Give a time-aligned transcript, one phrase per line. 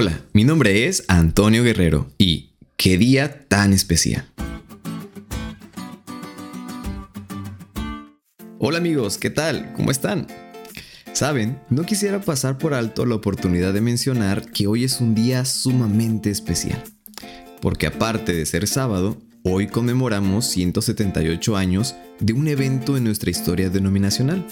[0.00, 4.30] Hola, mi nombre es Antonio Guerrero y qué día tan especial.
[8.60, 9.72] Hola amigos, ¿qué tal?
[9.72, 10.28] ¿Cómo están?
[11.14, 15.44] Saben, no quisiera pasar por alto la oportunidad de mencionar que hoy es un día
[15.44, 16.80] sumamente especial,
[17.60, 23.68] porque aparte de ser sábado, hoy conmemoramos 178 años de un evento en nuestra historia
[23.68, 24.46] denominacional.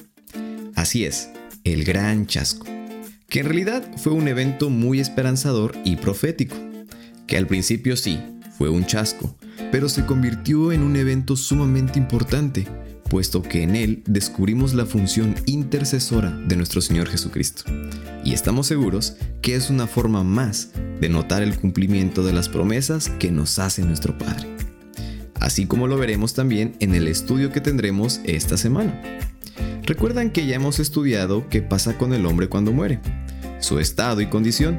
[0.75, 1.31] Así es,
[1.63, 2.67] el Gran Chasco,
[3.37, 6.57] que en realidad fue un evento muy esperanzador y profético,
[7.27, 8.19] que al principio sí,
[8.57, 9.37] fue un chasco,
[9.71, 12.67] pero se convirtió en un evento sumamente importante,
[13.11, 17.65] puesto que en él descubrimos la función intercesora de nuestro Señor Jesucristo.
[18.25, 23.11] Y estamos seguros que es una forma más de notar el cumplimiento de las promesas
[23.19, 24.49] que nos hace nuestro Padre.
[25.41, 28.99] Así como lo veremos también en el estudio que tendremos esta semana.
[29.83, 32.99] Recuerdan que ya hemos estudiado qué pasa con el hombre cuando muere,
[33.61, 34.79] su estado y condición.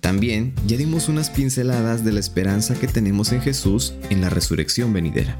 [0.00, 4.92] También ya dimos unas pinceladas de la esperanza que tenemos en Jesús en la resurrección
[4.92, 5.36] venidera.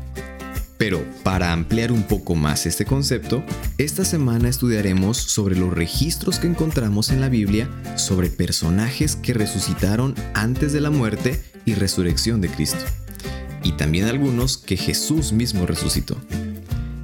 [0.81, 3.45] Pero para ampliar un poco más este concepto,
[3.77, 10.15] esta semana estudiaremos sobre los registros que encontramos en la Biblia sobre personajes que resucitaron
[10.33, 12.83] antes de la muerte y resurrección de Cristo.
[13.63, 16.17] Y también algunos que Jesús mismo resucitó.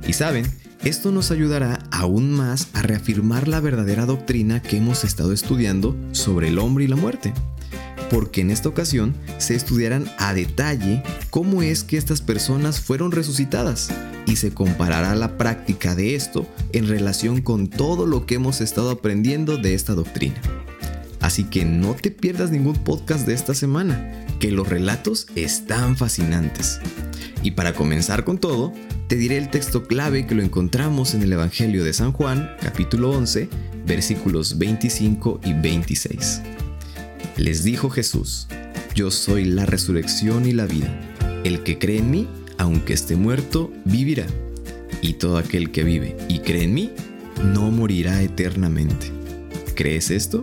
[0.09, 0.47] Y saben,
[0.87, 6.49] esto nos ayudará aún más a reafirmar la verdadera doctrina que hemos estado estudiando sobre
[6.49, 7.33] el hombre y la muerte
[8.11, 13.91] porque en esta ocasión se estudiarán a detalle cómo es que estas personas fueron resucitadas
[14.27, 18.91] y se comparará la práctica de esto en relación con todo lo que hemos estado
[18.91, 20.41] aprendiendo de esta doctrina.
[21.21, 26.81] Así que no te pierdas ningún podcast de esta semana, que los relatos están fascinantes.
[27.43, 28.73] Y para comenzar con todo,
[29.09, 33.11] te diré el texto clave que lo encontramos en el Evangelio de San Juan, capítulo
[33.11, 33.49] 11,
[33.87, 36.43] versículos 25 y 26.
[37.37, 38.49] Les dijo Jesús,
[38.95, 40.89] yo soy la resurrección y la vida.
[41.45, 44.27] El que cree en mí, aunque esté muerto, vivirá.
[45.03, 46.91] Y todo aquel que vive y cree en mí,
[47.45, 49.13] no morirá eternamente.
[49.75, 50.43] ¿Crees esto?